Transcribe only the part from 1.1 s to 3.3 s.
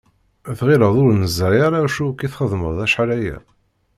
neẓri ara acu akk i txeddmeḍ acḥal